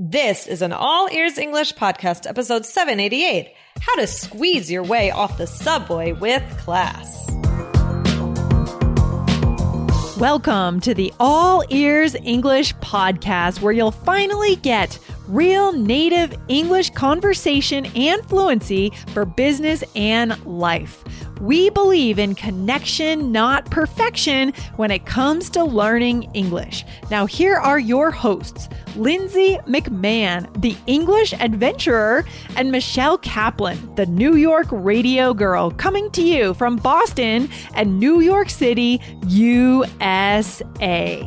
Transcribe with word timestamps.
This 0.00 0.46
is 0.46 0.62
an 0.62 0.72
All 0.72 1.08
Ears 1.10 1.38
English 1.38 1.74
podcast, 1.74 2.24
episode 2.28 2.64
788 2.64 3.52
How 3.80 3.96
to 3.96 4.06
Squeeze 4.06 4.70
Your 4.70 4.84
Way 4.84 5.10
Off 5.10 5.38
the 5.38 5.46
Subway 5.48 6.12
with 6.12 6.40
Class. 6.58 7.28
Welcome 10.16 10.78
to 10.82 10.94
the 10.94 11.12
All 11.18 11.64
Ears 11.70 12.14
English 12.14 12.76
podcast, 12.76 13.60
where 13.60 13.72
you'll 13.72 13.90
finally 13.90 14.54
get 14.54 14.96
real 15.26 15.72
native 15.72 16.32
English 16.46 16.90
conversation 16.90 17.86
and 17.96 18.24
fluency 18.26 18.90
for 19.12 19.24
business 19.24 19.82
and 19.96 20.46
life. 20.46 21.02
We 21.40 21.70
believe 21.70 22.18
in 22.18 22.34
connection, 22.34 23.30
not 23.30 23.64
perfection, 23.70 24.52
when 24.76 24.90
it 24.90 25.06
comes 25.06 25.48
to 25.50 25.64
learning 25.64 26.24
English. 26.34 26.84
Now, 27.10 27.26
here 27.26 27.54
are 27.56 27.78
your 27.78 28.10
hosts 28.10 28.68
Lindsay 28.96 29.58
McMahon, 29.66 30.60
the 30.60 30.76
English 30.86 31.32
adventurer, 31.34 32.24
and 32.56 32.72
Michelle 32.72 33.18
Kaplan, 33.18 33.94
the 33.94 34.06
New 34.06 34.34
York 34.34 34.66
radio 34.70 35.32
girl, 35.32 35.70
coming 35.70 36.10
to 36.12 36.22
you 36.22 36.54
from 36.54 36.76
Boston 36.76 37.48
and 37.74 38.00
New 38.00 38.20
York 38.20 38.50
City, 38.50 39.00
USA. 39.28 41.22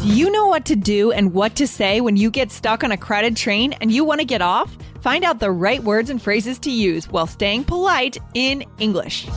Do 0.00 0.08
you 0.08 0.30
know 0.30 0.46
what 0.46 0.64
to 0.66 0.76
do 0.76 1.12
and 1.12 1.32
what 1.32 1.54
to 1.56 1.66
say 1.68 2.00
when 2.00 2.16
you 2.16 2.30
get 2.30 2.50
stuck 2.50 2.82
on 2.82 2.90
a 2.90 2.96
crowded 2.96 3.36
train 3.36 3.74
and 3.74 3.92
you 3.92 4.04
want 4.04 4.20
to 4.20 4.26
get 4.26 4.42
off? 4.42 4.76
Find 5.04 5.22
out 5.22 5.38
the 5.38 5.50
right 5.50 5.84
words 5.84 6.08
and 6.08 6.18
phrases 6.18 6.58
to 6.60 6.70
use 6.70 7.10
while 7.10 7.26
staying 7.26 7.64
polite 7.64 8.16
in 8.32 8.64
English. 8.78 9.28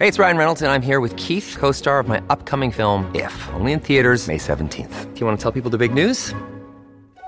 Hey, 0.00 0.08
it's 0.08 0.18
Ryan 0.18 0.36
Reynolds, 0.36 0.60
and 0.62 0.72
I'm 0.72 0.82
here 0.82 0.98
with 0.98 1.14
Keith, 1.14 1.54
co 1.60 1.70
star 1.70 2.00
of 2.00 2.08
my 2.08 2.20
upcoming 2.28 2.72
film, 2.72 3.08
If, 3.14 3.32
only 3.50 3.70
in 3.70 3.78
theaters, 3.78 4.26
May 4.26 4.36
17th. 4.36 5.14
Do 5.14 5.20
you 5.20 5.24
want 5.24 5.38
to 5.38 5.42
tell 5.42 5.52
people 5.52 5.70
the 5.70 5.78
big 5.78 5.94
news? 5.94 6.34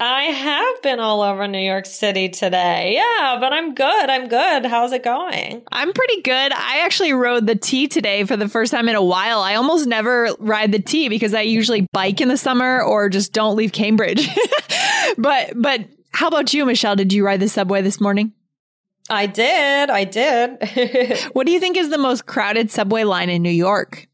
I 0.00 0.22
have 0.22 0.82
been 0.82 0.98
all 0.98 1.22
over 1.22 1.46
New 1.46 1.60
York 1.60 1.86
City 1.86 2.28
today. 2.28 2.94
Yeah, 2.94 3.36
but 3.38 3.52
I'm 3.52 3.76
good. 3.76 4.10
I'm 4.10 4.26
good. 4.26 4.66
How's 4.66 4.92
it 4.92 5.04
going? 5.04 5.62
I'm 5.70 5.92
pretty 5.92 6.20
good. 6.22 6.52
I 6.52 6.80
actually 6.84 7.12
rode 7.12 7.46
the 7.46 7.54
T 7.54 7.86
today 7.86 8.24
for 8.24 8.36
the 8.36 8.48
first 8.48 8.72
time 8.72 8.88
in 8.88 8.96
a 8.96 9.02
while. 9.02 9.38
I 9.38 9.54
almost 9.54 9.86
never 9.86 10.34
ride 10.40 10.72
the 10.72 10.80
T 10.80 11.08
because 11.08 11.32
I 11.32 11.42
usually 11.42 11.86
bike 11.92 12.20
in 12.20 12.26
the 12.26 12.36
summer 12.36 12.82
or 12.82 13.08
just 13.08 13.32
don't 13.32 13.54
leave 13.54 13.70
Cambridge. 13.70 14.28
but 15.16 15.52
but 15.54 15.84
how 16.10 16.26
about 16.26 16.52
you, 16.52 16.64
Michelle? 16.66 16.96
Did 16.96 17.12
you 17.12 17.24
ride 17.24 17.38
the 17.38 17.48
subway 17.48 17.80
this 17.80 18.00
morning? 18.00 18.32
I 19.08 19.26
did. 19.26 19.90
I 19.90 20.02
did. 20.02 21.18
what 21.34 21.46
do 21.46 21.52
you 21.52 21.60
think 21.60 21.76
is 21.76 21.88
the 21.88 21.98
most 21.98 22.26
crowded 22.26 22.72
subway 22.72 23.04
line 23.04 23.30
in 23.30 23.42
New 23.42 23.50
York? 23.50 24.07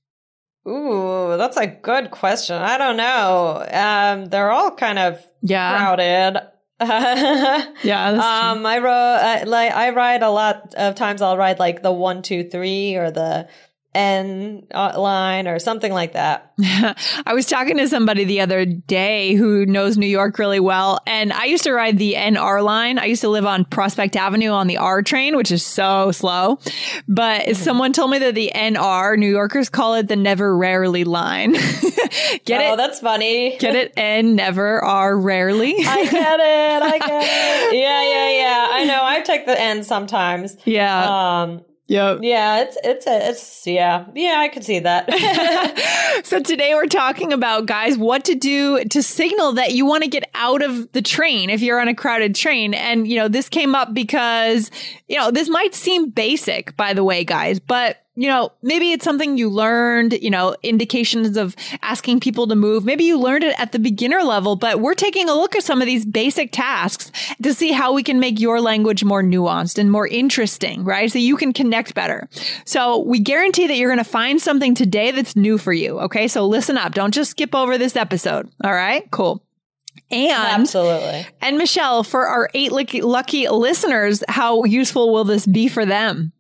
Ooh, 0.67 1.37
that's 1.37 1.57
a 1.57 1.67
good 1.67 2.11
question. 2.11 2.57
I 2.57 2.79
don't 2.79 2.97
know. 2.97 3.67
Um, 3.71 4.27
they're 4.27 4.51
all 4.51 4.71
kind 4.71 4.99
of 4.99 5.25
yeah. 5.43 5.77
crowded. 5.77 6.41
yeah, 6.81 8.09
um, 8.09 8.67
I 8.67 8.79
rode 8.79 9.47
like 9.49 9.73
I 9.73 9.91
ride 9.91 10.23
a 10.23 10.31
lot 10.31 10.75
of 10.75 10.97
times. 10.97 11.23
I'll 11.23 11.37
ride 11.37 11.59
like 11.59 11.83
the 11.83 11.93
one, 11.93 12.21
two, 12.23 12.49
three, 12.49 12.97
or 12.97 13.11
the 13.11 13.49
N 13.95 14.67
line 14.73 15.47
or 15.49 15.59
something 15.59 15.93
like 15.93 16.13
that. 16.15 16.53
I 16.63 17.33
was 17.33 17.47
talking 17.47 17.77
to 17.79 17.89
somebody 17.89 18.25
the 18.25 18.41
other 18.41 18.65
day 18.65 19.35
who 19.35 19.67
knows 19.67 19.97
New 19.97 20.07
York 20.07 20.39
really 20.39 20.61
well, 20.61 20.99
and 21.07 21.33
I 21.33 21.45
used 21.45 21.65
to 21.65 21.73
ride 21.73 21.99
the 21.99 22.15
NR 22.15 22.63
line. 22.63 22.99
I 22.99 23.07
used 23.07 23.23
to 23.23 23.29
live 23.29 23.47
on 23.47 23.65
Prospect 23.65 24.17
Avenue 24.17 24.51
on 24.51 24.67
the 24.67 24.79
R 24.79 25.03
train, 25.03 25.37
which 25.37 25.51
is 25.51 25.65
so 25.65 26.13
slow. 26.13 26.59
But 27.09 27.43
mm-hmm. 27.43 27.55
someone 27.55 27.93
told 27.93 28.11
me 28.11 28.19
that 28.19 28.35
the 28.35 28.53
NR, 28.55 29.19
New 29.19 29.31
Yorkers 29.31 29.69
call 29.69 29.95
it 29.95 30.09
the 30.09 30.17
never 30.17 30.57
rarely 30.57 31.05
line. 31.05 31.53
get 32.45 32.61
oh, 32.61 32.65
it? 32.65 32.73
Oh, 32.73 32.77
that's 32.77 33.01
funny. 33.01 33.57
Get 33.59 33.75
it? 33.75 33.93
N 33.97 34.35
never 34.35 34.83
are 34.85 35.17
rarely. 35.17 35.75
I 35.79 36.05
get 36.05 36.41
it. 36.41 36.83
I 36.83 36.99
get 36.99 37.25
it. 37.25 37.77
Yeah, 37.77 38.03
yeah, 38.03 38.31
yeah. 38.31 38.69
I 38.71 38.85
know. 38.85 39.01
I 39.03 39.21
take 39.21 39.47
the 39.47 39.61
N 39.61 39.83
sometimes. 39.83 40.57
Yeah. 40.65 41.43
Um, 41.43 41.65
Yep. 41.87 42.21
Yeah, 42.23 42.63
it's 42.63 42.79
it's 42.83 43.07
a 43.07 43.29
it's 43.29 43.67
yeah. 43.67 44.07
Yeah, 44.15 44.37
I 44.39 44.49
could 44.49 44.65
see 44.65 44.79
that. 44.79 45.11
so 46.25 46.41
today 46.41 46.75
we're 46.75 46.87
talking 46.87 47.33
about 47.33 47.67
guys 47.67 47.99
what 47.99 48.25
to 48.25 48.35
do 48.35 48.83
to 48.85 49.03
signal 49.03 49.53
that 49.55 49.73
you 49.73 49.85
want 49.85 50.03
to 50.03 50.09
get 50.09 50.31
out 50.35 50.63
of 50.63 50.91
the 50.93 51.03
train 51.03 51.51
if 51.51 51.61
you're 51.61 51.81
on 51.81 51.89
a 51.89 51.95
crowded 51.95 52.35
train. 52.35 52.73
And 52.73 53.07
you 53.07 53.17
know, 53.17 53.29
this 53.29 53.51
came 53.51 53.75
up 53.75 53.93
because 53.93 54.71
you 55.09 55.19
know, 55.19 55.31
this 55.31 55.51
might 55.51 55.75
seem 55.75 56.09
basic 56.09 56.75
by 56.77 56.95
the 56.95 57.05
way, 57.05 57.23
guys, 57.23 57.61
but 57.61 58.04
you 58.17 58.29
know, 58.29 58.53
maybe 58.63 58.93
it's 58.93 59.05
something 59.05 59.37
you 59.37 59.51
learned, 59.51 60.13
you 60.15 60.31
know, 60.31 60.55
indications 60.63 61.37
of 61.37 61.57
asking 61.83 62.21
people 62.21 62.47
to 62.47 62.55
move. 62.55 62.85
Maybe 62.85 63.05
you 63.05 63.19
learned 63.19 63.43
it 63.43 63.59
at 63.59 63.73
the 63.73 63.79
beginner 63.81 64.23
level, 64.23 64.55
but 64.55 64.81
we're 64.81 64.95
taking 64.95 65.29
a 65.29 65.35
look 65.35 65.57
at 65.57 65.65
some 65.65 65.81
of 65.81 65.87
these 65.87 66.05
basic 66.05 66.53
tasks 66.53 67.11
to 67.43 67.53
see 67.53 67.73
how 67.73 67.93
we 67.93 68.05
can 68.05 68.21
make 68.21 68.39
your 68.39 68.61
language 68.61 69.03
more 69.03 69.23
nuanced 69.23 69.79
and 69.79 69.91
more 69.91 70.07
interesting, 70.07 70.85
right? 70.85 71.11
So 71.11 71.19
you 71.19 71.37
can 71.37 71.53
connect 71.53 71.95
better. 71.95 72.29
So 72.65 72.99
we 73.01 73.19
guarantee 73.19 73.67
that 73.67 73.77
you're 73.77 73.91
going 73.91 74.05
to 74.05 74.09
find 74.09 74.41
something 74.41 74.75
today 74.77 75.11
that's 75.11 75.35
new 75.35 75.59
for 75.59 75.73
you. 75.73 75.99
Okay. 76.01 76.29
So 76.29 76.47
listen 76.47 76.79
up. 76.79 76.95
Don't 76.95 77.13
just 77.13 77.33
skip 77.33 77.53
over 77.55 77.79
this 77.79 77.97
episode. 77.97 78.49
All 78.63 78.73
right. 78.73 79.11
Cool. 79.11 79.43
And 80.11 80.61
absolutely. 80.61 81.27
And 81.41 81.59
Michelle, 81.59 82.05
for 82.05 82.27
our 82.27 82.49
eight 82.55 82.71
lucky, 82.71 83.01
lucky 83.01 83.49
listeners, 83.49 84.23
how 84.29 84.65
useful 84.65 85.13
will 85.13 85.25
this 85.25 85.47
be 85.47 85.67
for 85.67 85.85
them? 85.85 86.33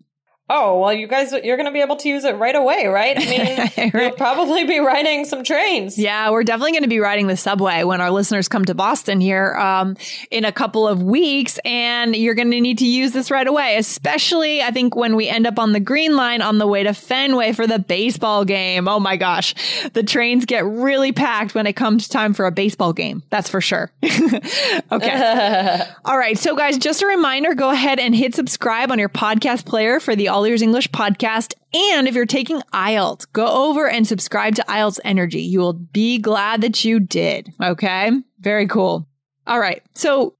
Oh, 0.51 0.79
well, 0.79 0.93
you 0.93 1.07
guys, 1.07 1.33
you're 1.33 1.57
going 1.57 1.65
to 1.67 1.73
be 1.73 1.81
able 1.81 1.97
to 1.97 2.09
use 2.09 2.25
it 2.25 2.37
right 2.37 2.55
away, 2.55 2.87
right? 2.87 3.17
I 3.17 3.25
mean, 3.25 3.93
right. 3.95 4.03
you'll 4.03 4.13
probably 4.13 4.65
be 4.65 4.79
riding 4.79 5.25
some 5.25 5.43
trains. 5.43 5.97
Yeah, 5.97 6.31
we're 6.31 6.45
definitely 6.45 6.73
going 6.73 6.83
to 6.83 6.89
be 6.89 7.01
riding 7.01 7.29
the 7.29 7.37
subway 7.37 7.83
when 7.83 8.03
our 8.03 8.11
listeners 8.11 8.47
come 8.47 8.67
to 8.67 8.75
Boston 8.75 9.23
here 9.23 9.55
um, 9.55 9.97
in 10.31 10.45
a 10.45 10.53
couple 10.53 10.87
of 10.87 11.03
weeks. 11.03 11.59
And 11.65 12.15
you're 12.15 12.35
going 12.35 12.51
to 12.51 12.61
need 12.61 12.77
to 12.79 12.87
use 12.87 13.13
this 13.13 13.31
right 13.31 13.47
away, 13.47 13.79
especially, 13.79 14.61
I 14.61 14.71
think, 14.71 14.95
when 14.95 15.17
we 15.17 15.29
end 15.29 15.47
up 15.47 15.59
on 15.59 15.73
the 15.73 15.81
green 15.81 16.15
line 16.15 16.43
on 16.43 16.59
the 16.59 16.67
way 16.67 16.83
to 16.83 16.93
Fenway 16.93 17.53
for 17.53 17.67
the 17.67 17.79
baseball 17.79 18.45
game. 18.45 18.87
Oh 18.87 19.01
my 19.01 19.17
gosh. 19.17 19.55
The 19.95 20.03
trains 20.03 20.45
get 20.45 20.67
really 20.67 21.13
packed 21.13 21.55
when 21.55 21.67
it 21.67 21.73
comes 21.73 22.07
time 22.07 22.35
for 22.35 22.45
a 22.45 22.53
baseball 22.53 22.93
game. 22.93 23.23
That's 23.31 23.49
for 23.49 23.63
sure. 23.63 23.91
okay. 24.93 25.81
All 26.05 26.19
right. 26.19 26.37
So, 26.37 26.55
guys, 26.55 26.77
just 26.77 27.01
a 27.01 27.07
reminder 27.07 27.55
go 27.55 27.71
ahead 27.71 27.99
and 27.99 28.15
hit 28.15 28.35
subscribe 28.35 28.93
on 28.93 28.99
your 28.99 29.09
podcast 29.09 29.65
player 29.65 30.01
for 30.01 30.15
the 30.15 30.34
All 30.35 30.45
Ears 30.45 30.63
English 30.63 30.91
podcast. 30.91 31.55
And 31.73 32.09
if 32.09 32.17
you're 32.17 32.27
taking 32.27 32.61
IELTS, 32.73 33.25
go 33.33 33.47
over 33.47 33.89
and 33.89 34.05
subscribe 34.05 34.57
to 34.57 34.65
IELTS 34.65 34.99
Energy. 35.05 35.43
You 35.43 35.61
will 35.61 35.75
be 35.75 36.19
glad 36.19 36.63
that 36.63 36.85
you 36.85 36.99
did. 36.99 37.53
Okay. 37.63 38.11
Very 38.41 38.67
cool. 38.67 39.07
All 39.47 39.61
right. 39.61 39.81
So, 39.95 40.35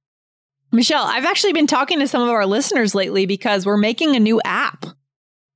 Michelle, 0.73 1.05
I've 1.05 1.25
actually 1.25 1.53
been 1.53 1.69
talking 1.69 2.01
to 2.01 2.09
some 2.09 2.23
of 2.23 2.31
our 2.31 2.45
listeners 2.45 2.97
lately 2.97 3.27
because 3.27 3.65
we're 3.65 3.77
making 3.77 4.17
a 4.17 4.19
new 4.19 4.41
app. 4.45 4.85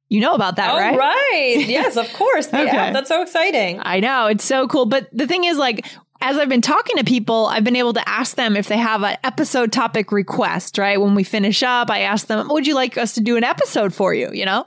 You 0.09 0.21
know 0.21 0.35
about 0.35 0.55
that, 0.55 0.71
oh, 0.73 0.79
right? 0.79 0.97
Right. 0.97 1.65
Yes, 1.69 1.97
of 1.97 2.11
course. 2.13 2.47
okay. 2.47 2.69
App. 2.69 2.93
That's 2.93 3.09
so 3.09 3.23
exciting. 3.23 3.81
I 3.83 3.99
know. 3.99 4.27
It's 4.29 4.45
so 4.45 4.69
cool. 4.69 4.87
But 4.87 5.09
the 5.13 5.27
thing 5.27 5.43
is, 5.43 5.59
like, 5.59 5.85
as 6.21 6.37
I've 6.37 6.49
been 6.49 6.61
talking 6.61 6.97
to 6.97 7.05
people, 7.05 7.47
I've 7.47 7.63
been 7.63 7.77
able 7.77 7.93
to 7.93 8.09
ask 8.09 8.37
them 8.37 8.57
if 8.57 8.67
they 8.67 8.77
have 8.77 9.03
an 9.03 9.17
episode 9.23 9.71
topic 9.71 10.11
request, 10.11 10.77
right? 10.77 11.01
When 11.01 11.15
we 11.15 11.23
finish 11.23 11.63
up, 11.63 11.91
I 11.91 12.01
ask 12.01 12.27
them, 12.27 12.49
would 12.49 12.67
you 12.67 12.75
like 12.75 12.99
us 12.99 13.15
to 13.15 13.21
do 13.21 13.37
an 13.37 13.45
episode 13.45 13.95
for 13.95 14.13
you? 14.13 14.31
You 14.33 14.45
know? 14.45 14.67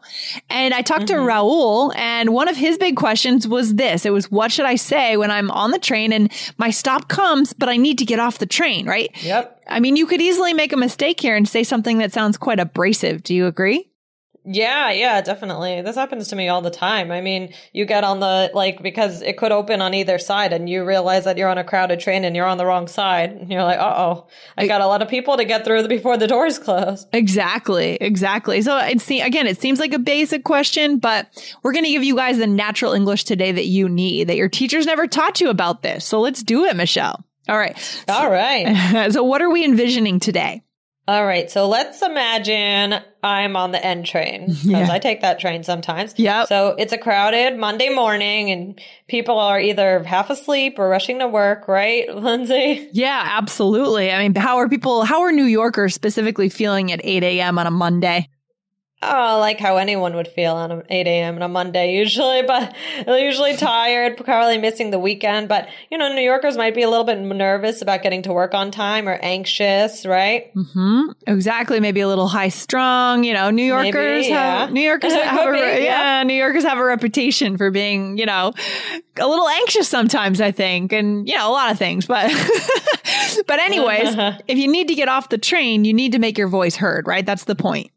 And 0.50 0.74
I 0.74 0.82
talked 0.82 1.08
mm-hmm. 1.08 1.26
to 1.26 1.32
Raul 1.32 1.94
and 1.96 2.34
one 2.34 2.48
of 2.48 2.56
his 2.56 2.78
big 2.78 2.96
questions 2.96 3.48
was 3.48 3.76
this. 3.76 4.06
It 4.06 4.14
was, 4.14 4.32
what 4.32 4.52
should 4.52 4.66
I 4.66 4.76
say 4.76 5.18
when 5.18 5.30
I'm 5.30 5.52
on 5.52 5.72
the 5.72 5.80
train 5.80 6.14
and 6.14 6.32
my 6.58 6.70
stop 6.70 7.10
comes, 7.10 7.52
but 7.52 7.68
I 7.68 7.76
need 7.76 7.98
to 7.98 8.06
get 8.06 8.20
off 8.20 8.38
the 8.38 8.46
train, 8.46 8.88
right? 8.88 9.12
Yep. 9.22 9.64
I 9.68 9.82
mean, 9.82 9.98
you 9.98 10.06
could 10.06 10.22
easily 10.22 10.54
make 10.54 10.72
a 10.72 10.78
mistake 10.78 11.20
here 11.20 11.36
and 11.36 11.48
say 11.48 11.64
something 11.64 11.98
that 11.98 12.14
sounds 12.14 12.38
quite 12.38 12.60
abrasive. 12.60 13.24
Do 13.24 13.36
you 13.36 13.46
agree? 13.46 13.91
Yeah, 14.44 14.92
yeah, 14.92 15.22
definitely. 15.22 15.82
This 15.82 15.96
happens 15.96 16.30
to 16.30 16.36
me 16.36 16.50
all 16.50 16.62
the 16.62 16.72
time. 16.72 17.12
I 17.12 17.22
mean, 17.22 17.54
you 17.74 17.86
get 17.86 18.04
on 18.04 18.20
the, 18.20 18.50
like, 18.54 18.82
because 18.82 19.22
it 19.22 19.38
could 19.38 19.52
open 19.52 19.82
on 19.82 19.94
either 19.94 20.18
side 20.18 20.52
and 20.52 20.68
you 20.68 20.84
realize 20.84 21.26
that 21.26 21.38
you're 21.38 21.50
on 21.50 21.60
a 21.60 21.64
crowded 21.64 22.00
train 22.00 22.26
and 22.26 22.36
you're 22.36 22.48
on 22.48 22.58
the 22.58 22.66
wrong 22.66 22.88
side. 22.88 23.32
And 23.32 23.52
you're 23.52 23.64
like, 23.64 23.78
uh 23.80 23.94
oh, 23.96 24.28
I 24.58 24.66
got 24.66 24.82
a 24.82 24.88
lot 24.88 25.04
of 25.04 25.10
people 25.10 25.38
to 25.38 25.46
get 25.46 25.64
through 25.64 25.88
before 25.88 26.18
the 26.18 26.28
doors 26.28 26.58
close. 26.58 27.06
Exactly, 27.14 27.98
exactly. 28.02 28.64
So 28.64 28.78
it 28.78 29.00
se- 29.00 29.22
again, 29.22 29.46
it 29.46 29.62
seems 29.62 29.80
like 29.80 29.94
a 29.94 30.00
basic 30.00 30.44
question, 30.44 30.98
but 30.98 31.28
we're 31.62 31.74
going 31.74 31.86
to 31.86 31.92
give 31.92 32.04
you 32.04 32.16
guys 32.16 32.40
the 32.40 32.48
natural 32.48 32.94
English 32.94 33.26
today 33.26 33.52
that 33.52 33.68
you 33.68 33.88
need, 33.88 34.28
that 34.28 34.38
your 34.38 34.50
teachers 34.50 34.88
never 34.88 35.06
taught 35.06 35.40
you 35.40 35.50
about 35.50 35.84
this. 35.84 36.04
So 36.04 36.20
let's 36.20 36.42
do 36.42 36.66
it, 36.66 36.76
Michelle. 36.76 37.24
All 37.48 37.58
right. 37.58 37.78
All 38.08 38.30
right. 38.30 39.12
so 39.12 39.24
what 39.24 39.42
are 39.42 39.52
we 39.52 39.64
envisioning 39.64 40.20
today? 40.20 40.64
All 41.08 41.26
right, 41.26 41.50
so 41.50 41.68
let's 41.68 42.02
imagine 42.02 43.02
I'm 43.24 43.56
on 43.56 43.72
the 43.72 43.84
N 43.84 44.04
train 44.04 44.46
because 44.48 44.64
Yeah. 44.66 44.92
I 44.92 45.00
take 45.00 45.22
that 45.22 45.40
train 45.40 45.64
sometimes. 45.64 46.14
Yeah. 46.18 46.46
So 46.46 46.76
it's 46.78 46.94
a 46.94 46.98
crowded 46.98 47.58
Monday 47.58 47.90
morning, 47.90 48.52
and 48.52 48.80
people 49.08 49.38
are 49.40 49.60
either 49.60 50.04
half 50.04 50.30
asleep 50.30 50.78
or 50.78 50.88
rushing 50.88 51.20
to 51.20 51.28
work, 51.28 51.68
right, 51.68 52.08
Lindsay? 52.16 52.90
Yeah, 52.94 53.24
absolutely. 53.32 54.12
I 54.12 54.22
mean, 54.22 54.36
how 54.36 54.58
are 54.58 54.70
people, 54.70 55.04
how 55.04 55.22
are 55.22 55.32
New 55.32 55.46
Yorkers 55.46 55.94
specifically 55.96 56.50
feeling 56.50 56.92
at 56.92 57.02
8 57.04 57.24
a.m. 57.24 57.58
on 57.58 57.68
a 57.68 57.72
Monday? 57.72 58.30
Oh, 59.04 59.40
like 59.40 59.60
how 59.60 59.78
anyone 59.78 60.16
would 60.16 60.28
feel 60.28 60.54
on 60.54 60.84
8 60.90 61.08
a.m. 61.08 61.36
on 61.36 61.42
a 61.42 61.48
Monday 61.48 61.96
usually, 61.96 62.42
but 62.48 62.76
usually 63.08 63.58
tired, 63.58 64.18
probably 64.24 64.58
missing 64.58 64.92
the 64.92 65.00
weekend. 65.00 65.48
But, 65.48 65.68
you 65.90 65.98
know, 65.98 66.14
New 66.14 66.22
Yorkers 66.22 66.56
might 66.56 66.76
be 66.76 66.84
a 66.84 66.90
little 66.90 67.06
bit 67.06 67.20
nervous 67.20 67.82
about 67.82 68.04
getting 68.04 68.22
to 68.24 68.34
work 68.34 68.54
on 68.54 68.70
time 68.70 69.08
or 69.08 69.14
anxious, 69.22 70.06
right? 70.06 70.54
Mm-hmm. 70.56 71.12
Exactly. 71.28 71.80
Maybe 71.80 72.02
a 72.02 72.08
little 72.08 72.28
high 72.28 72.50
strung. 72.50 73.24
You 73.24 73.34
know, 73.34 73.50
New 73.50 73.64
Yorkers 73.64 73.94
Maybe, 73.94 74.30
have 74.30 74.70
yeah. 74.70 74.74
New 74.74 74.82
Yorkers 74.82 75.14
have 75.22 75.48
a 75.48 75.52
be, 75.52 75.58
yeah. 75.58 75.78
yeah. 75.78 76.24
New 76.24 76.34
Yorkers 76.34 76.64
have 76.64 76.78
a 76.78 76.84
reputation 76.84 77.58
for 77.58 77.72
being 77.72 78.18
you 78.18 78.26
know 78.26 78.54
a 79.18 79.28
little 79.28 79.48
anxious 79.48 79.88
sometimes. 79.88 80.42
I 80.42 80.52
think, 80.52 80.92
and 80.94 81.28
you 81.28 81.36
know 81.36 81.50
a 81.50 81.54
lot 81.54 81.72
of 81.72 81.78
things. 81.78 82.06
But 82.06 82.32
but 83.48 83.60
anyways, 83.60 84.16
if 84.48 84.58
you 84.58 84.68
need 84.68 84.88
to 84.88 84.96
get 84.96 85.10
off 85.10 85.30
the 85.30 85.38
train, 85.38 85.86
you 85.86 85.94
need 85.94 86.14
to 86.14 86.20
make 86.20 86.38
your 86.38 86.48
voice 86.48 86.76
heard. 86.76 87.08
Right. 87.08 87.26
That's 87.26 87.46
the 87.46 87.56
point. 87.56 87.92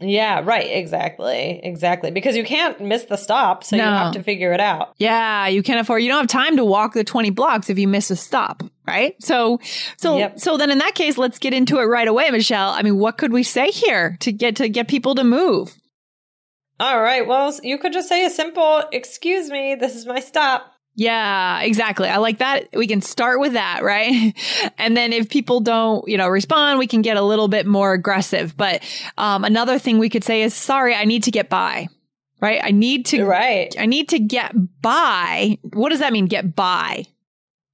Yeah, 0.00 0.42
right. 0.44 0.66
Exactly. 0.66 1.60
Exactly. 1.62 2.10
Because 2.10 2.36
you 2.36 2.44
can't 2.44 2.80
miss 2.80 3.04
the 3.04 3.16
stop. 3.16 3.64
So 3.64 3.76
you 3.76 3.82
have 3.82 4.12
to 4.14 4.22
figure 4.22 4.52
it 4.52 4.60
out. 4.60 4.94
Yeah, 4.98 5.48
you 5.48 5.62
can't 5.62 5.80
afford. 5.80 6.02
You 6.02 6.08
don't 6.08 6.20
have 6.20 6.28
time 6.28 6.56
to 6.56 6.64
walk 6.64 6.94
the 6.94 7.04
twenty 7.04 7.30
blocks 7.30 7.68
if 7.68 7.78
you 7.78 7.88
miss 7.88 8.10
a 8.10 8.16
stop. 8.16 8.62
Right. 8.86 9.14
So 9.22 9.60
so 9.96 10.18
Yep. 10.18 10.38
so 10.40 10.56
then 10.56 10.70
in 10.70 10.78
that 10.78 10.94
case, 10.94 11.18
let's 11.18 11.38
get 11.38 11.52
into 11.52 11.78
it 11.78 11.84
right 11.84 12.08
away, 12.08 12.30
Michelle. 12.30 12.70
I 12.70 12.82
mean, 12.82 12.98
what 12.98 13.18
could 13.18 13.32
we 13.32 13.42
say 13.42 13.70
here 13.70 14.16
to 14.20 14.32
get 14.32 14.56
to 14.56 14.68
get 14.68 14.88
people 14.88 15.14
to 15.16 15.24
move? 15.24 15.74
All 16.80 17.00
right. 17.00 17.26
Well, 17.26 17.52
you 17.62 17.76
could 17.78 17.92
just 17.92 18.08
say 18.08 18.24
a 18.24 18.30
simple, 18.30 18.84
excuse 18.92 19.50
me, 19.50 19.74
this 19.74 19.96
is 19.96 20.06
my 20.06 20.20
stop. 20.20 20.72
Yeah, 20.98 21.60
exactly. 21.60 22.08
I 22.08 22.16
like 22.16 22.38
that. 22.38 22.70
We 22.74 22.88
can 22.88 23.00
start 23.00 23.38
with 23.38 23.52
that, 23.52 23.84
right? 23.84 24.34
And 24.78 24.96
then 24.96 25.12
if 25.12 25.28
people 25.28 25.60
don't, 25.60 26.06
you 26.08 26.16
know, 26.16 26.28
respond, 26.28 26.78
we 26.80 26.88
can 26.88 27.02
get 27.02 27.16
a 27.16 27.22
little 27.22 27.46
bit 27.46 27.66
more 27.66 27.92
aggressive. 27.92 28.56
But 28.56 28.82
um, 29.16 29.44
another 29.44 29.78
thing 29.78 29.98
we 29.98 30.08
could 30.08 30.24
say 30.24 30.42
is, 30.42 30.54
sorry, 30.54 30.94
I 30.94 31.04
need 31.04 31.22
to 31.24 31.30
get 31.30 31.48
by, 31.48 31.86
right? 32.40 32.60
I 32.62 32.72
need 32.72 33.06
to, 33.06 33.24
Right. 33.24 33.72
I 33.78 33.86
need 33.86 34.08
to 34.08 34.18
get 34.18 34.52
by. 34.82 35.58
What 35.72 35.90
does 35.90 36.00
that 36.00 36.12
mean? 36.12 36.26
Get 36.26 36.56
by. 36.56 37.06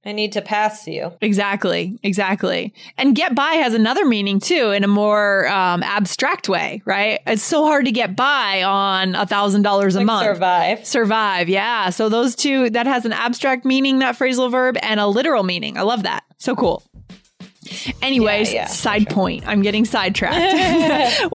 I 0.05 0.11
need 0.11 0.33
to 0.33 0.41
pass 0.41 0.87
you. 0.87 1.11
Exactly, 1.21 1.97
exactly. 2.03 2.73
And 2.97 3.15
get 3.15 3.33
by 3.33 3.53
has 3.53 3.73
another 3.73 4.05
meaning 4.05 4.39
too, 4.39 4.69
in 4.69 4.83
a 4.83 4.87
more 4.87 5.47
um, 5.47 5.81
abstract 5.81 6.47
way, 6.47 6.83
right? 6.85 7.19
It's 7.25 7.41
so 7.41 7.65
hard 7.65 7.85
to 7.85 7.91
get 7.91 8.15
by 8.15 8.61
on 8.61 9.15
a 9.15 9.25
thousand 9.25 9.63
dollars 9.63 9.95
a 9.95 9.99
Like 9.99 10.05
month. 10.05 10.25
survive. 10.27 10.85
Survive, 10.85 11.49
yeah. 11.49 11.89
So 11.89 12.07
those 12.09 12.35
two, 12.35 12.69
that 12.69 12.85
has 12.85 13.05
an 13.05 13.13
abstract 13.13 13.65
meaning, 13.65 13.99
that 13.99 14.15
phrasal 14.15 14.51
verb, 14.51 14.77
and 14.83 14.99
a 14.99 15.07
literal 15.07 15.41
meaning. 15.43 15.75
I 15.77 15.81
love 15.81 16.03
that. 16.03 16.23
So 16.37 16.55
cool. 16.55 16.83
Anyways, 18.03 18.53
Yeah, 18.53 18.61
yeah, 18.61 18.67
for 18.67 18.73
side 18.73 19.09
point. 19.09 19.47
I'm 19.47 19.61
getting 19.63 19.85
sidetracked. 19.85 21.23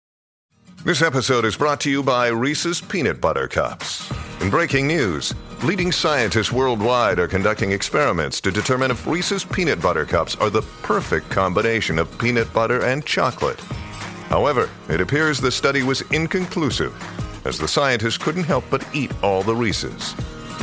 This 0.86 1.02
episode 1.02 1.44
is 1.44 1.58
brought 1.58 1.82
to 1.82 1.90
you 1.90 2.02
by 2.02 2.28
Reese's 2.30 2.80
Peanut 2.80 3.20
Butter 3.20 3.50
Cups. 3.50 4.10
In 4.48 4.52
breaking 4.52 4.88
news, 4.88 5.36
leading 5.62 5.92
scientists 5.92 6.54
worldwide 6.54 7.20
are 7.20 7.28
conducting 7.28 7.74
experiments 7.74 8.40
to 8.40 8.50
determine 8.50 8.92
if 8.92 9.06
Reese's 9.06 9.44
Peanut 9.44 9.82
Butter 9.82 10.06
Cups 10.06 10.36
are 10.36 10.50
the 10.50 10.62
perfect 10.84 11.30
combination 11.30 12.00
of 12.00 12.18
peanut 12.18 12.54
butter 12.54 12.86
and 12.86 13.06
chocolate. 13.06 13.60
However, 14.30 14.70
it 14.88 15.02
appears 15.02 15.42
the 15.42 15.52
study 15.52 15.84
was 15.84 16.00
inconclusive, 16.14 16.96
as 17.46 17.58
the 17.58 17.68
scientists 17.68 18.18
couldn't 18.18 18.46
help 18.46 18.64
but 18.72 18.88
eat 18.96 19.12
all 19.22 19.44
the 19.44 19.54
Reese's. 19.54 20.16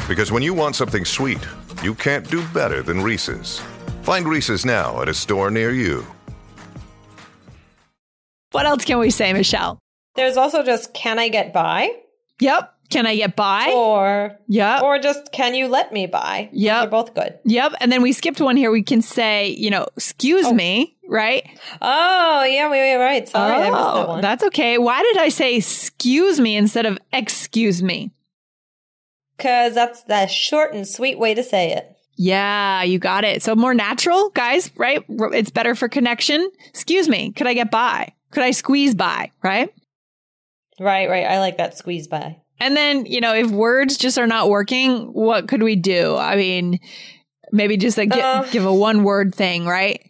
Because 0.09 0.33
when 0.33 0.43
you 0.43 0.55
want 0.55 0.77
something 0.77 1.05
sweet, 1.05 1.47
you 1.83 1.95
can't 1.95 2.27
do 2.31 2.43
better 2.55 2.83
than 2.83 3.03
Reese's. 3.03 3.61
Find 4.01 4.27
Reese's 4.27 4.65
now 4.65 5.03
at 5.03 5.11
a 5.11 5.15
store 5.15 5.51
near 5.51 5.73
you. 5.73 6.07
what 8.53 8.65
else 8.65 8.87
can 8.87 8.99
we 8.99 9.11
say, 9.11 9.35
Michelle? 9.35 9.79
There's 10.15 10.39
also 10.39 10.63
just, 10.63 10.95
can 10.95 11.19
I 11.19 11.29
get 11.29 11.53
by? 11.53 11.91
Yep. 12.41 12.74
Can 12.91 13.07
I 13.07 13.17
get 13.17 13.35
by? 13.35 13.73
Or, 13.75 14.39
yeah, 14.47 14.81
or 14.83 14.99
just, 14.99 15.33
can 15.33 15.55
you 15.55 15.69
let 15.69 15.93
me 15.93 16.07
by? 16.07 16.49
Yeah, 16.53 16.81
they're 16.81 16.91
both 16.91 17.15
good. 17.15 17.39
Yep. 17.45 17.75
And 17.81 17.91
then 17.91 18.03
we 18.03 18.13
skipped 18.13 18.41
one 18.41 18.57
here. 18.57 18.71
We 18.71 18.83
can 18.83 19.03
say, 19.03 19.49
you 19.49 19.71
know, 19.71 19.87
excuse 19.97 20.47
oh. 20.47 20.53
me, 20.53 20.97
right? 21.09 21.45
Oh, 21.81 22.45
yeah, 22.45 22.71
we 22.71 22.79
were 22.79 23.03
right. 23.03 23.29
Sorry, 23.29 23.53
I 23.53 23.59
missed 23.71 23.73
that 23.73 23.79
Oh, 23.79 24.07
one. 24.09 24.21
that's 24.21 24.45
okay. 24.45 24.79
Why 24.79 25.03
did 25.03 25.17
I 25.19 25.29
say 25.31 25.57
excuse 25.57 26.39
me 26.39 26.57
instead 26.57 26.87
of 26.87 26.99
excuse 27.13 27.83
me? 27.83 28.13
Because 29.37 29.75
that's 29.75 30.05
the 30.05 30.27
short 30.27 30.75
and 30.75 30.87
sweet 30.87 31.19
way 31.19 31.35
to 31.35 31.43
say 31.43 31.73
it. 31.73 31.91
Yeah, 32.17 32.85
you 32.85 33.01
got 33.01 33.25
it. 33.25 33.43
So 33.43 33.57
more 33.57 33.75
natural, 33.75 34.31
guys, 34.31 34.71
right? 34.77 35.05
It's 35.09 35.51
better 35.51 35.75
for 35.75 35.89
connection. 35.89 36.49
Excuse 36.69 37.09
me. 37.09 37.33
Could 37.33 37.49
I 37.49 37.55
get 37.55 37.73
by? 37.73 38.13
Could 38.31 38.45
I 38.45 38.53
squeeze 38.53 38.95
by? 38.95 39.33
Right. 39.43 39.75
Right, 40.79 41.09
right. 41.09 41.27
I 41.27 41.41
like 41.41 41.59
that 41.59 41.77
squeeze 41.77 42.07
by. 42.07 42.41
And 42.61 42.77
then, 42.77 43.07
you 43.07 43.21
know, 43.21 43.35
if 43.35 43.51
words 43.51 43.97
just 43.97 44.19
are 44.19 44.27
not 44.27 44.49
working, 44.49 45.13
what 45.13 45.49
could 45.49 45.63
we 45.63 45.77
do? 45.77 46.17
I 46.17 46.37
mean, 46.37 46.79
maybe 47.53 47.77
just 47.77 47.99
like 47.99 48.13
Uh. 48.13 48.45
give 48.51 48.65
a 48.65 48.73
one 48.73 49.05
word 49.05 49.35
thing, 49.35 49.67
right? 49.67 50.01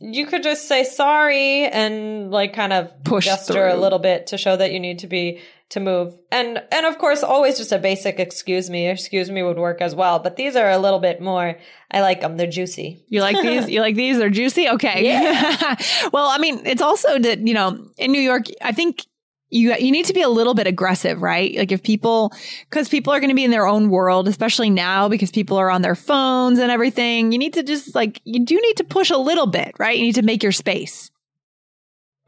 You 0.00 0.26
could 0.26 0.42
just 0.42 0.66
say 0.66 0.82
sorry 0.84 1.66
and 1.66 2.30
like 2.30 2.54
kind 2.54 2.72
of 2.72 2.90
Push 3.04 3.26
gesture 3.26 3.68
a 3.68 3.76
little 3.76 4.00
bit 4.00 4.28
to 4.28 4.38
show 4.38 4.56
that 4.56 4.72
you 4.72 4.80
need 4.80 4.98
to 5.00 5.06
be 5.06 5.40
to 5.70 5.80
move. 5.80 6.12
And 6.30 6.62
and 6.72 6.86
of 6.86 6.98
course 6.98 7.22
always 7.22 7.56
just 7.56 7.72
a 7.72 7.78
basic 7.78 8.18
excuse 8.18 8.68
me, 8.68 8.88
excuse 8.88 9.30
me 9.30 9.42
would 9.42 9.58
work 9.58 9.80
as 9.80 9.94
well, 9.94 10.18
but 10.18 10.36
these 10.36 10.56
are 10.56 10.70
a 10.70 10.78
little 10.78 10.98
bit 10.98 11.20
more 11.20 11.56
I 11.90 12.00
like 12.00 12.20
them. 12.20 12.36
They're 12.36 12.46
juicy. 12.50 13.04
You 13.08 13.20
like 13.20 13.40
these? 13.42 13.68
You 13.68 13.80
like 13.80 13.94
these? 13.94 14.18
They're 14.18 14.30
juicy? 14.30 14.68
Okay. 14.68 15.04
Yeah. 15.04 15.76
well, 16.12 16.26
I 16.28 16.38
mean, 16.38 16.62
it's 16.66 16.82
also 16.82 17.18
that, 17.18 17.46
you 17.46 17.54
know, 17.54 17.86
in 17.96 18.12
New 18.12 18.20
York, 18.20 18.46
I 18.60 18.72
think 18.72 19.04
you 19.52 19.74
you 19.76 19.92
need 19.92 20.06
to 20.06 20.12
be 20.12 20.22
a 20.22 20.28
little 20.28 20.54
bit 20.54 20.66
aggressive, 20.66 21.22
right? 21.22 21.54
Like 21.56 21.70
if 21.70 21.82
people 21.82 22.32
cuz 22.70 22.88
people 22.88 23.12
are 23.12 23.20
going 23.20 23.30
to 23.30 23.36
be 23.36 23.44
in 23.44 23.50
their 23.50 23.66
own 23.66 23.90
world, 23.90 24.26
especially 24.26 24.70
now 24.70 25.08
because 25.08 25.30
people 25.30 25.58
are 25.58 25.70
on 25.70 25.82
their 25.82 25.94
phones 25.94 26.58
and 26.58 26.70
everything. 26.70 27.32
You 27.32 27.38
need 27.38 27.52
to 27.54 27.62
just 27.62 27.94
like 27.94 28.20
you 28.24 28.44
do 28.44 28.58
need 28.60 28.76
to 28.78 28.84
push 28.84 29.10
a 29.10 29.18
little 29.18 29.46
bit, 29.46 29.72
right? 29.78 29.96
You 29.96 30.02
need 30.02 30.14
to 30.16 30.22
make 30.22 30.42
your 30.42 30.52
space. 30.52 31.10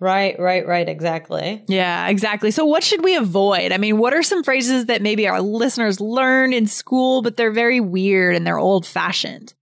Right, 0.00 0.38
right, 0.38 0.66
right, 0.66 0.88
exactly. 0.88 1.64
Yeah, 1.66 2.08
exactly. 2.08 2.50
So 2.50 2.66
what 2.66 2.82
should 2.82 3.02
we 3.02 3.16
avoid? 3.16 3.72
I 3.72 3.78
mean, 3.78 3.96
what 3.96 4.12
are 4.12 4.22
some 4.22 4.42
phrases 4.42 4.86
that 4.86 5.00
maybe 5.00 5.26
our 5.26 5.40
listeners 5.40 6.00
learned 6.00 6.52
in 6.52 6.66
school 6.66 7.22
but 7.22 7.36
they're 7.36 7.52
very 7.52 7.80
weird 7.80 8.36
and 8.36 8.46
they're 8.46 8.58
old-fashioned? 8.58 9.54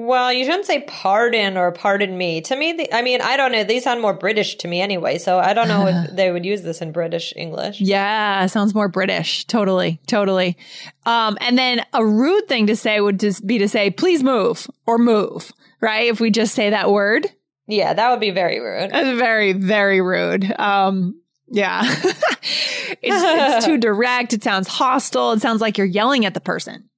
Well, 0.00 0.32
you 0.32 0.44
shouldn't 0.44 0.66
say 0.66 0.82
pardon 0.82 1.56
or 1.56 1.72
pardon 1.72 2.16
me. 2.16 2.40
To 2.42 2.54
me, 2.54 2.72
the, 2.72 2.94
I 2.94 3.02
mean, 3.02 3.20
I 3.20 3.36
don't 3.36 3.50
know. 3.50 3.64
These 3.64 3.82
sound 3.82 4.00
more 4.00 4.14
British 4.14 4.54
to 4.58 4.68
me 4.68 4.80
anyway, 4.80 5.18
so 5.18 5.40
I 5.40 5.54
don't 5.54 5.66
know 5.66 5.88
if 5.88 6.10
they 6.14 6.30
would 6.30 6.46
use 6.46 6.62
this 6.62 6.80
in 6.80 6.92
British 6.92 7.32
English. 7.34 7.80
Yeah, 7.80 8.46
sounds 8.46 8.76
more 8.76 8.86
British. 8.86 9.44
Totally, 9.46 10.00
totally. 10.06 10.56
Um, 11.04 11.36
and 11.40 11.58
then 11.58 11.84
a 11.92 12.06
rude 12.06 12.46
thing 12.46 12.68
to 12.68 12.76
say 12.76 13.00
would 13.00 13.18
just 13.18 13.44
be 13.44 13.58
to 13.58 13.68
say, 13.68 13.90
please 13.90 14.22
move 14.22 14.68
or 14.86 14.98
move, 14.98 15.52
right? 15.80 16.06
If 16.06 16.20
we 16.20 16.30
just 16.30 16.54
say 16.54 16.70
that 16.70 16.92
word. 16.92 17.26
Yeah, 17.66 17.92
that 17.92 18.10
would 18.12 18.20
be 18.20 18.30
very 18.30 18.60
rude. 18.60 18.92
That's 18.92 19.18
very, 19.18 19.52
very 19.52 20.00
rude. 20.00 20.48
Um, 20.60 21.20
yeah. 21.48 21.82
it's, 22.04 23.00
it's 23.02 23.66
too 23.66 23.78
direct. 23.78 24.32
It 24.32 24.44
sounds 24.44 24.68
hostile. 24.68 25.32
It 25.32 25.40
sounds 25.40 25.60
like 25.60 25.76
you're 25.76 25.88
yelling 25.88 26.24
at 26.24 26.34
the 26.34 26.40
person. 26.40 26.88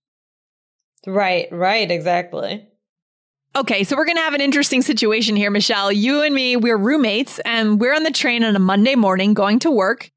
Right, 1.06 1.48
right, 1.50 1.90
exactly. 1.90 2.66
Okay, 3.56 3.82
so 3.82 3.96
we're 3.96 4.04
going 4.04 4.16
to 4.16 4.22
have 4.22 4.34
an 4.34 4.40
interesting 4.40 4.80
situation 4.80 5.34
here, 5.34 5.50
Michelle. 5.50 5.90
You 5.90 6.22
and 6.22 6.32
me, 6.34 6.56
we're 6.56 6.76
roommates 6.76 7.40
and 7.40 7.80
we're 7.80 7.94
on 7.94 8.04
the 8.04 8.12
train 8.12 8.44
on 8.44 8.54
a 8.54 8.60
Monday 8.60 8.94
morning 8.94 9.34
going 9.34 9.58
to 9.60 9.70
work. 9.70 10.10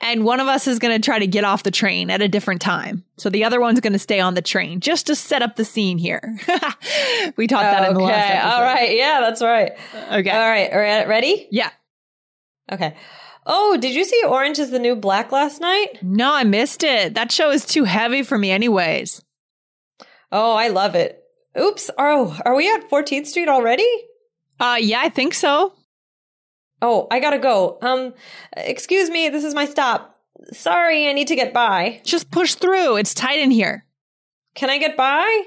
And 0.00 0.24
one 0.24 0.38
of 0.38 0.48
us 0.48 0.66
is 0.66 0.78
going 0.78 1.00
to 1.00 1.02
try 1.04 1.18
to 1.18 1.26
get 1.26 1.44
off 1.44 1.62
the 1.62 1.70
train 1.70 2.10
at 2.10 2.20
a 2.20 2.28
different 2.28 2.60
time. 2.60 3.04
So 3.16 3.30
the 3.30 3.44
other 3.44 3.58
one's 3.58 3.80
going 3.80 3.94
to 3.94 3.98
stay 3.98 4.20
on 4.20 4.34
the 4.34 4.42
train 4.42 4.80
just 4.80 5.06
to 5.06 5.14
set 5.14 5.40
up 5.40 5.56
the 5.56 5.64
scene 5.64 5.96
here. 5.96 6.36
we 7.36 7.46
taught 7.46 7.62
that 7.62 7.88
in 7.88 7.94
the 7.94 8.00
last 8.00 8.12
Okay, 8.30 8.38
episode. 8.38 8.54
all 8.54 8.62
right. 8.62 8.96
Yeah, 8.96 9.20
that's 9.20 9.40
right. 9.40 9.72
Okay. 10.12 10.30
All 10.30 10.48
right, 10.48 10.70
re- 10.72 11.06
ready? 11.06 11.48
Yeah. 11.50 11.70
Okay. 12.70 12.94
Oh, 13.46 13.78
did 13.78 13.94
you 13.94 14.04
see 14.04 14.22
Orange 14.26 14.58
is 14.58 14.70
the 14.70 14.78
New 14.78 14.96
Black 14.96 15.32
last 15.32 15.60
night? 15.60 16.00
No, 16.02 16.34
I 16.34 16.44
missed 16.44 16.82
it. 16.82 17.14
That 17.14 17.32
show 17.32 17.50
is 17.50 17.64
too 17.64 17.84
heavy 17.84 18.22
for 18.22 18.36
me, 18.36 18.50
anyways. 18.50 19.22
Oh, 20.30 20.52
I 20.54 20.68
love 20.68 20.94
it. 20.96 21.23
Oops. 21.58 21.90
Oh, 21.98 22.38
are 22.44 22.54
we 22.54 22.72
at 22.72 22.90
14th 22.90 23.26
Street 23.26 23.48
already? 23.48 23.88
Uh, 24.58 24.76
yeah, 24.80 25.00
I 25.02 25.08
think 25.08 25.34
so. 25.34 25.72
Oh, 26.82 27.06
I 27.10 27.20
gotta 27.20 27.38
go. 27.38 27.78
Um, 27.80 28.14
excuse 28.56 29.08
me, 29.10 29.28
this 29.28 29.44
is 29.44 29.54
my 29.54 29.64
stop. 29.64 30.18
Sorry, 30.52 31.08
I 31.08 31.12
need 31.12 31.28
to 31.28 31.36
get 31.36 31.52
by. 31.54 32.00
Just 32.04 32.30
push 32.30 32.54
through. 32.54 32.96
It's 32.96 33.14
tight 33.14 33.38
in 33.40 33.50
here. 33.50 33.86
Can 34.54 34.68
I 34.70 34.78
get 34.78 34.96
by? 34.96 35.44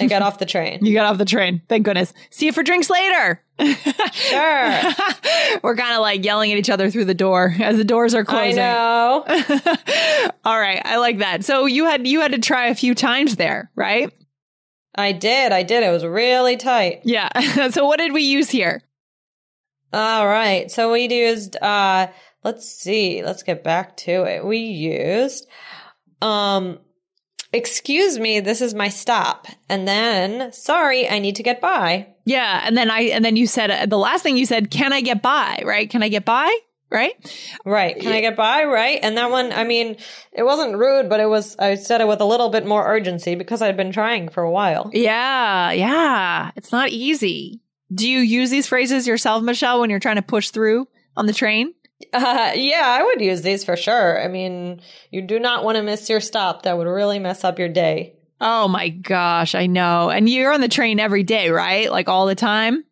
I 0.00 0.06
got 0.06 0.22
off 0.22 0.38
the 0.38 0.46
train. 0.46 0.78
You 0.84 0.94
got 0.94 1.06
off 1.06 1.18
the 1.18 1.24
train. 1.24 1.62
Thank 1.68 1.84
goodness. 1.84 2.12
See 2.30 2.46
you 2.46 2.52
for 2.52 2.62
drinks 2.62 2.90
later. 2.90 3.40
Sure. 4.12 4.82
We're 5.62 5.76
kind 5.76 5.94
of 5.94 6.00
like 6.00 6.24
yelling 6.24 6.52
at 6.52 6.58
each 6.58 6.70
other 6.70 6.90
through 6.90 7.04
the 7.06 7.14
door 7.14 7.54
as 7.60 7.76
the 7.76 7.84
doors 7.84 8.14
are 8.14 8.24
closing. 8.24 8.58
I 8.60 8.62
know. 8.62 10.30
All 10.44 10.58
right, 10.58 10.80
I 10.84 10.96
like 10.98 11.18
that. 11.18 11.44
So 11.44 11.66
you 11.66 11.84
had 11.84 12.06
you 12.06 12.20
had 12.20 12.32
to 12.32 12.38
try 12.38 12.68
a 12.68 12.74
few 12.74 12.94
times 12.94 13.36
there, 13.36 13.70
right? 13.74 14.12
I 14.94 15.12
did. 15.12 15.52
I 15.52 15.62
did. 15.62 15.82
It 15.82 15.90
was 15.90 16.04
really 16.04 16.56
tight. 16.56 17.02
Yeah. 17.04 17.68
so 17.70 17.86
what 17.86 17.98
did 17.98 18.12
we 18.12 18.22
use 18.22 18.50
here? 18.50 18.82
All 19.92 20.26
right. 20.26 20.70
So 20.70 20.92
we 20.92 21.08
used 21.08 21.56
uh 21.56 22.08
let's 22.42 22.68
see. 22.68 23.22
Let's 23.22 23.42
get 23.42 23.64
back 23.64 23.96
to 23.98 24.24
it. 24.24 24.44
We 24.44 24.58
used 24.58 25.46
um 26.20 26.78
excuse 27.52 28.18
me, 28.18 28.40
this 28.40 28.60
is 28.60 28.74
my 28.74 28.88
stop. 28.88 29.46
And 29.68 29.86
then 29.86 30.52
sorry, 30.52 31.08
I 31.08 31.18
need 31.20 31.36
to 31.36 31.42
get 31.42 31.60
by. 31.60 32.08
Yeah, 32.24 32.62
and 32.64 32.76
then 32.76 32.90
I 32.90 33.02
and 33.02 33.24
then 33.24 33.36
you 33.36 33.46
said 33.46 33.70
uh, 33.70 33.86
the 33.86 33.98
last 33.98 34.22
thing 34.22 34.36
you 34.36 34.46
said, 34.46 34.70
"Can 34.70 34.92
I 34.92 35.00
get 35.00 35.22
by?" 35.22 35.62
Right? 35.64 35.88
Can 35.88 36.02
I 36.02 36.08
get 36.08 36.24
by? 36.24 36.54
Right? 36.94 37.12
Right. 37.66 37.98
Can 37.98 38.12
I 38.12 38.20
get 38.20 38.36
by? 38.36 38.64
Right. 38.64 39.00
And 39.02 39.16
that 39.16 39.28
one, 39.28 39.52
I 39.52 39.64
mean, 39.64 39.96
it 40.32 40.44
wasn't 40.44 40.78
rude, 40.78 41.08
but 41.08 41.18
it 41.18 41.26
was, 41.26 41.56
I 41.58 41.74
said 41.74 42.00
it 42.00 42.06
with 42.06 42.20
a 42.20 42.24
little 42.24 42.50
bit 42.50 42.64
more 42.64 42.86
urgency 42.86 43.34
because 43.34 43.60
I'd 43.62 43.76
been 43.76 43.90
trying 43.90 44.28
for 44.28 44.44
a 44.44 44.50
while. 44.50 44.90
Yeah, 44.92 45.72
yeah. 45.72 46.52
It's 46.54 46.70
not 46.70 46.90
easy. 46.90 47.60
Do 47.92 48.08
you 48.08 48.20
use 48.20 48.50
these 48.50 48.68
phrases 48.68 49.08
yourself, 49.08 49.42
Michelle, 49.42 49.80
when 49.80 49.90
you're 49.90 49.98
trying 49.98 50.16
to 50.16 50.22
push 50.22 50.50
through 50.50 50.86
on 51.16 51.26
the 51.26 51.32
train? 51.32 51.74
Uh, 52.12 52.52
yeah, 52.54 52.82
I 52.84 53.02
would 53.02 53.20
use 53.20 53.42
these 53.42 53.64
for 53.64 53.76
sure. 53.76 54.22
I 54.22 54.28
mean, 54.28 54.80
you 55.10 55.20
do 55.22 55.40
not 55.40 55.64
want 55.64 55.76
to 55.76 55.82
miss 55.82 56.08
your 56.08 56.20
stop. 56.20 56.62
That 56.62 56.78
would 56.78 56.86
really 56.86 57.18
mess 57.18 57.42
up 57.42 57.58
your 57.58 57.68
day. 57.68 58.14
Oh 58.40 58.68
my 58.68 58.88
gosh, 58.88 59.54
I 59.54 59.66
know. 59.66 60.10
And 60.10 60.28
you're 60.28 60.52
on 60.52 60.60
the 60.60 60.68
train 60.68 61.00
every 61.00 61.24
day, 61.24 61.50
right? 61.50 61.90
Like 61.90 62.08
all 62.08 62.26
the 62.26 62.34
time? 62.34 62.84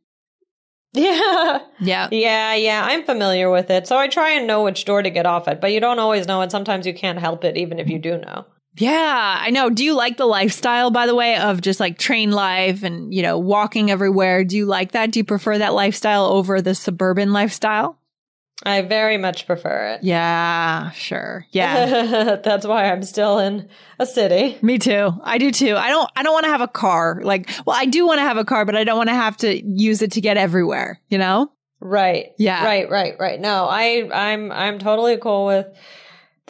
Yeah. 0.95 1.61
Yeah. 1.81 2.09
Yeah, 2.13 2.55
yeah, 2.55 2.85
I'm 2.85 3.05
familiar 3.05 3.51
with 3.51 3.71
it. 3.71 3.87
So 3.87 3.97
I 3.97 4.09
try 4.09 4.33
and 4.33 4.47
know 4.47 4.63
which 4.63 4.85
door 4.85 5.03
to 5.03 5.09
get 5.11 5.25
off 5.25 5.49
at, 5.49 5.61
but 5.61 5.73
you 5.73 5.81
don't 5.81 5.99
always 5.99 6.27
know, 6.27 6.43
and 6.43 6.51
sometimes 6.53 6.87
you 6.87 6.93
can't 6.93 7.19
help 7.19 7.45
it, 7.45 7.57
even 7.57 7.79
if 7.79 7.89
you 7.89 7.99
do 7.99 8.19
know. 8.19 8.45
Yeah, 8.77 9.39
I 9.41 9.51
know. 9.51 9.69
Do 9.71 9.85
you 9.85 9.95
like 9.95 10.17
the 10.17 10.27
lifestyle, 10.27 10.91
by 10.91 11.07
the 11.07 11.15
way, 11.15 11.37
of 11.37 11.61
just 11.61 11.81
like 11.81 11.99
train 11.99 12.31
life 12.31 12.83
and, 12.83 13.13
you 13.13 13.23
know, 13.23 13.39
walking 13.39 13.91
everywhere? 13.91 14.45
Do 14.45 14.57
you 14.57 14.67
like 14.67 14.93
that? 14.93 15.13
Do 15.13 15.21
you 15.21 15.25
prefer 15.25 15.59
that 15.59 15.75
lifestyle 15.75 16.27
over 16.27 16.61
the 16.63 16.75
suburban 16.75 17.33
lifestyle? 17.33 17.99
I 18.65 18.83
very 18.83 19.17
much 19.19 19.47
prefer 19.47 19.95
it. 19.95 20.05
Yeah, 20.05 20.91
sure. 20.93 21.47
Yeah. 21.51 22.37
That's 22.45 22.67
why 22.67 22.91
I'm 22.91 23.03
still 23.03 23.39
in 23.39 23.69
a 23.99 24.07
city. 24.07 24.59
Me 24.63 24.79
too. 24.79 25.13
I 25.23 25.39
do 25.39 25.51
too. 25.51 25.77
I 25.77 25.89
don't 25.89 26.09
I 26.15 26.23
don't 26.23 26.33
want 26.33 26.45
to 26.45 26.51
have 26.51 26.61
a 26.61 26.69
car. 26.69 27.21
Like, 27.23 27.51
well, 27.67 27.77
I 27.77 27.87
do 27.87 28.07
want 28.07 28.19
to 28.19 28.23
have 28.23 28.37
a 28.37 28.45
car, 28.45 28.65
but 28.65 28.77
I 28.77 28.85
don't 28.85 28.97
want 28.97 29.09
to 29.09 29.15
have 29.15 29.37
to 29.39 29.63
use 29.65 30.03
it 30.03 30.13
to 30.13 30.21
get 30.21 30.37
everywhere, 30.37 31.01
you 31.09 31.19
know? 31.19 31.51
Right. 31.81 32.33
Yeah. 32.39 32.65
Right, 32.65 32.89
right, 32.89 33.17
right. 33.19 33.41
No, 33.41 33.67
I 33.69 34.09
I'm 34.13 34.53
I'm 34.53 34.79
totally 34.79 35.17
cool 35.17 35.47
with 35.47 35.67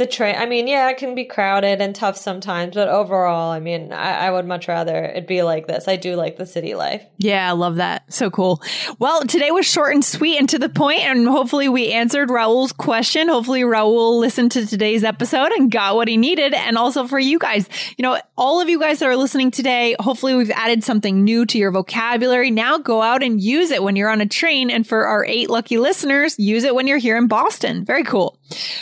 the 0.02 0.10
train. 0.10 0.34
I 0.36 0.46
mean, 0.46 0.66
yeah, 0.66 0.90
it 0.90 0.96
can 0.96 1.14
be 1.14 1.24
crowded 1.24 1.80
and 1.80 1.94
tough 1.94 2.16
sometimes, 2.16 2.74
but 2.74 2.88
overall, 2.88 3.52
I 3.52 3.60
mean, 3.60 3.92
I, 3.92 4.26
I 4.26 4.30
would 4.32 4.46
much 4.46 4.66
rather 4.66 4.96
it 5.04 5.28
be 5.28 5.42
like 5.42 5.68
this. 5.68 5.86
I 5.86 5.94
do 5.94 6.16
like 6.16 6.36
the 6.36 6.46
city 6.46 6.74
life. 6.74 7.04
Yeah, 7.18 7.48
I 7.48 7.52
love 7.52 7.76
that. 7.76 8.12
So 8.12 8.28
cool. 8.30 8.60
Well, 8.98 9.22
today 9.22 9.52
was 9.52 9.64
short 9.64 9.94
and 9.94 10.04
sweet 10.04 10.38
and 10.38 10.48
to 10.48 10.58
the 10.58 10.68
point, 10.68 11.00
and 11.00 11.28
hopefully 11.28 11.68
we 11.68 11.92
answered 11.92 12.30
Raul's 12.30 12.72
question. 12.72 13.28
Hopefully 13.28 13.62
Raul 13.62 14.18
listened 14.18 14.50
to 14.52 14.66
today's 14.66 15.04
episode 15.04 15.52
and 15.52 15.70
got 15.70 15.94
what 15.94 16.08
he 16.08 16.16
needed. 16.16 16.52
And 16.52 16.76
also 16.76 17.06
for 17.06 17.20
you 17.20 17.38
guys, 17.38 17.68
you 17.96 18.02
know, 18.02 18.20
all 18.36 18.60
of 18.60 18.68
you 18.68 18.80
guys 18.80 18.98
that 18.98 19.08
are 19.08 19.16
listening 19.16 19.52
today, 19.52 19.94
hopefully 20.00 20.34
we've 20.34 20.50
added 20.50 20.82
something 20.82 21.22
new 21.22 21.46
to 21.46 21.58
your 21.58 21.70
vocabulary. 21.70 22.50
Now 22.50 22.78
go 22.78 23.02
out 23.02 23.22
and 23.22 23.40
use 23.40 23.70
it 23.70 23.84
when 23.84 23.94
you're 23.94 24.10
on 24.10 24.20
a 24.20 24.26
train. 24.26 24.68
And 24.68 24.84
for 24.84 25.06
our 25.06 25.24
eight 25.24 25.48
lucky 25.48 25.78
listeners, 25.78 26.36
use 26.40 26.64
it 26.64 26.74
when 26.74 26.88
you're 26.88 26.98
here 26.98 27.16
in 27.16 27.28
Boston. 27.28 27.84
Very 27.84 28.02
cool. 28.02 28.36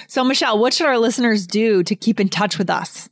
So 0.08 0.24
Michelle, 0.24 0.58
what 0.58 0.72
should 0.72 0.86
our 0.86 0.98
listeners 0.98 1.09
do 1.46 1.82
to 1.82 1.94
keep 1.94 2.20
in 2.20 2.30
touch 2.30 2.56
with 2.56 2.70
us? 2.70 3.09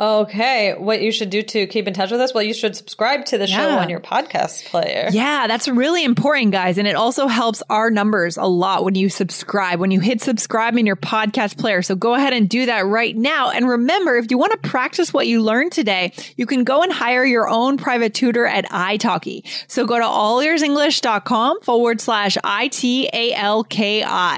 Okay, 0.00 0.72
what 0.78 1.02
you 1.02 1.12
should 1.12 1.28
do 1.28 1.42
to 1.42 1.66
keep 1.66 1.86
in 1.86 1.92
touch 1.92 2.10
with 2.10 2.22
us? 2.22 2.32
Well, 2.32 2.42
you 2.42 2.54
should 2.54 2.74
subscribe 2.74 3.26
to 3.26 3.36
the 3.36 3.46
show 3.46 3.68
on 3.68 3.90
your 3.90 4.00
podcast 4.00 4.64
player. 4.64 5.10
Yeah, 5.12 5.46
that's 5.46 5.68
really 5.68 6.04
important, 6.04 6.52
guys. 6.52 6.78
And 6.78 6.88
it 6.88 6.96
also 6.96 7.26
helps 7.26 7.62
our 7.68 7.90
numbers 7.90 8.38
a 8.38 8.46
lot 8.46 8.82
when 8.82 8.94
you 8.94 9.10
subscribe, 9.10 9.78
when 9.78 9.90
you 9.90 10.00
hit 10.00 10.22
subscribe 10.22 10.78
in 10.78 10.86
your 10.86 10.96
podcast 10.96 11.58
player. 11.58 11.82
So 11.82 11.94
go 11.96 12.14
ahead 12.14 12.32
and 12.32 12.48
do 12.48 12.64
that 12.64 12.86
right 12.86 13.14
now. 13.14 13.50
And 13.50 13.68
remember, 13.68 14.16
if 14.16 14.30
you 14.30 14.38
want 14.38 14.52
to 14.52 14.58
practice 14.66 15.12
what 15.12 15.26
you 15.26 15.42
learned 15.42 15.72
today, 15.72 16.14
you 16.34 16.46
can 16.46 16.64
go 16.64 16.82
and 16.82 16.90
hire 16.90 17.26
your 17.26 17.46
own 17.46 17.76
private 17.76 18.14
tutor 18.14 18.46
at 18.46 18.64
italki. 18.70 19.46
So 19.68 19.84
go 19.84 19.98
to 19.98 20.04
allearsenglish.com 20.04 21.60
forward 21.60 22.00
slash 22.00 22.38
I-T-A-L-K-I 22.42 23.22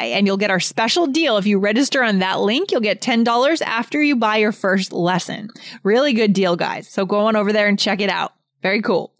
and 0.06 0.26
you'll 0.26 0.36
get 0.38 0.50
our 0.50 0.58
special 0.58 1.06
deal. 1.06 1.36
If 1.36 1.46
you 1.46 1.60
register 1.60 2.02
on 2.02 2.18
that 2.18 2.40
link, 2.40 2.72
you'll 2.72 2.80
get 2.80 3.00
$10 3.00 3.62
after 3.62 4.02
you 4.02 4.16
buy 4.16 4.38
your 4.38 4.50
first 4.50 4.92
lesson. 4.92 5.51
Really 5.82 6.12
good 6.12 6.32
deal, 6.32 6.56
guys. 6.56 6.88
So 6.88 7.06
go 7.06 7.20
on 7.26 7.36
over 7.36 7.52
there 7.52 7.68
and 7.68 7.78
check 7.78 8.00
it 8.00 8.10
out. 8.10 8.32
Very 8.62 8.82
cool. 8.82 9.12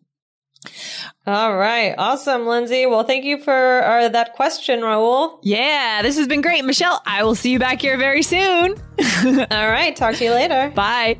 All 1.27 1.57
right, 1.57 1.95
awesome, 1.99 2.47
Lindsay. 2.47 2.87
Well, 2.87 3.05
thank 3.05 3.25
you 3.25 3.39
for 3.39 3.83
uh, 3.85 4.09
that 4.09 4.35
question, 4.35 4.81
Raul. 4.81 5.39
Yeah, 5.43 6.03
this 6.03 6.17
has 6.17 6.29
been 6.29 6.41
great. 6.41 6.65
Michelle, 6.65 7.03
I 7.07 7.25
will 7.25 7.35
see 7.35 7.51
you 7.51 7.59
back 7.59 7.81
here 7.81 7.97
very 7.97 8.23
soon. 8.23 8.73
All 9.25 9.69
right, 9.69 9.95
talk 9.95 10.15
to 10.17 10.25
you 10.25 10.31
later. 10.33 10.73
Bye. 10.75 11.19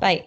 Bye. 0.00 0.26